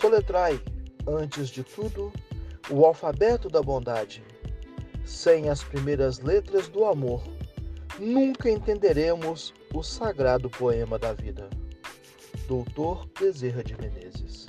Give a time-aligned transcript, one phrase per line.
[0.00, 0.58] Soletrai,
[1.06, 2.10] antes de tudo,
[2.70, 4.22] o alfabeto da bondade.
[5.04, 7.22] Sem as primeiras letras do amor,
[7.98, 11.50] nunca entenderemos o sagrado poema da vida.
[12.48, 14.46] Doutor Bezerra de Menezes